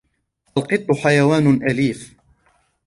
القطّ 0.57 0.91
حيوان 0.91 1.63
أليف 1.69 2.15